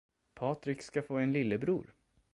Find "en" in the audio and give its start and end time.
1.17-1.33